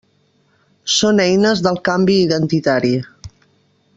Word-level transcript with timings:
Són 0.93 1.21
eines 1.25 1.61
del 1.67 1.79
canvi 1.91 2.17
identitari. 2.23 2.95